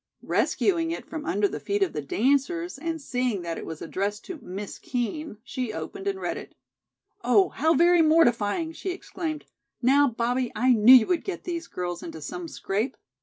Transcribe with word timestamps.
Rescuing 0.23 0.89
it 0.89 1.05
from 1.05 1.27
under 1.27 1.47
the 1.47 1.59
feet 1.59 1.83
of 1.83 1.93
the 1.93 2.01
dancers, 2.01 2.79
and 2.79 2.99
seeing 2.99 3.43
that 3.43 3.59
it 3.59 3.67
was 3.67 3.83
addressed 3.83 4.25
to 4.25 4.39
"Miss 4.41 4.79
Kean," 4.79 5.37
she 5.43 5.71
opened 5.71 6.07
and 6.07 6.19
read 6.19 6.37
it. 6.37 6.55
"Oh, 7.23 7.49
how 7.49 7.75
very 7.75 8.01
mortifying," 8.01 8.71
she 8.71 8.89
exclaimed. 8.89 9.45
"Now, 9.79 10.07
Bobbie, 10.07 10.51
I 10.55 10.73
knew 10.73 10.95
you 10.95 11.05
would 11.05 11.23
get 11.23 11.43
these 11.43 11.67
girls 11.67 12.01
into 12.01 12.19
some 12.19 12.47
scrape. 12.47 12.97